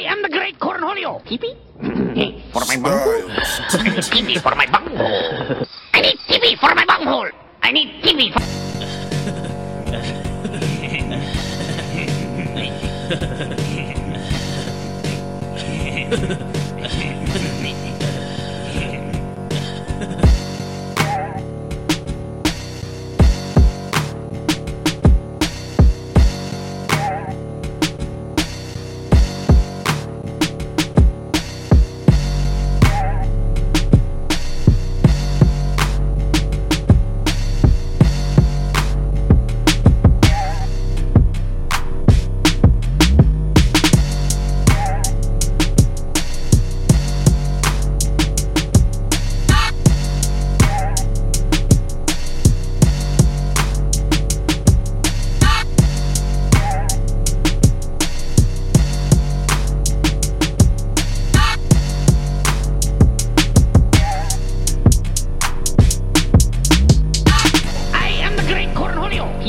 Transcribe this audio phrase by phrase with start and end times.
[0.00, 1.22] I am the great Cornholio.
[1.26, 1.54] TV?
[2.52, 3.30] for my bunghole.
[3.30, 5.66] I need TV for my bunghole.
[5.92, 7.28] I need TV for my bunghole.
[7.62, 8.40] I need TV for...
[16.32, 16.56] I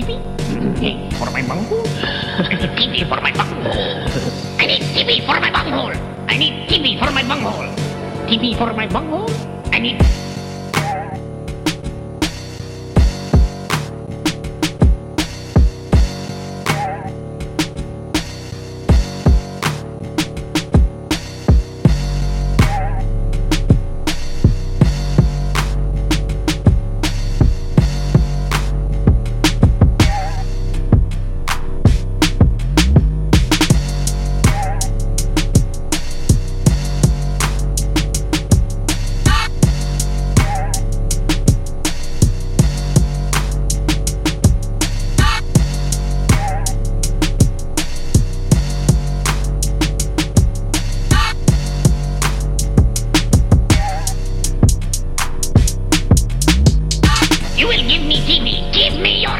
[0.01, 1.11] TV?
[1.17, 1.85] for my bunghole.
[1.85, 4.01] I TV for my bunghole.
[4.57, 5.93] I need TV for my bunghole.
[6.27, 7.69] I need TV for my bunghole.
[8.25, 9.29] TV for my bunghole.
[9.71, 10.30] I need.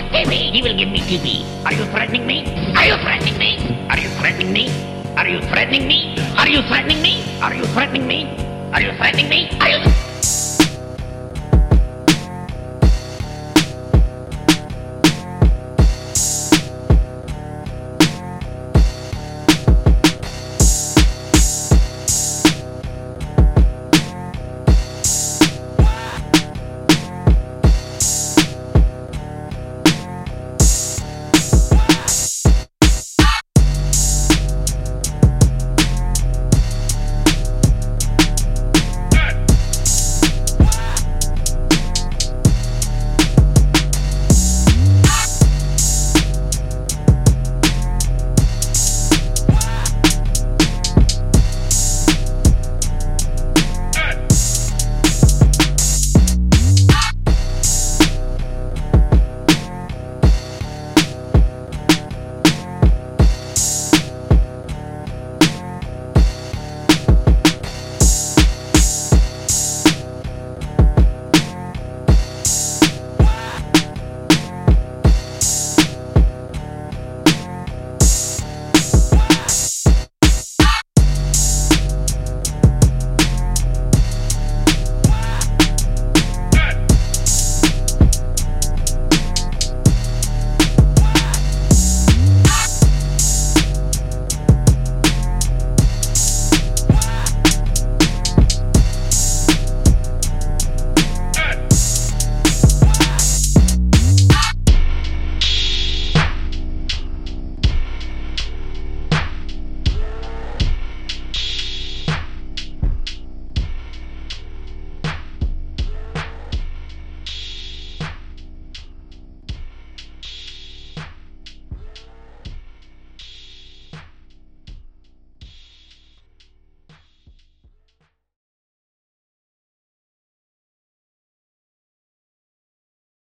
[0.10, 0.54] TV.
[0.54, 1.46] You will give me TV.
[1.66, 2.46] Are you threatening me?
[2.76, 3.52] Are you threatening me?
[3.90, 4.70] Are you threatening me?
[5.18, 6.16] Are you threatening me?
[6.38, 7.40] Are you threatening me?
[7.42, 8.26] Are you threatening me?
[8.74, 9.50] Are you threatening me?
[9.60, 10.11] Are you?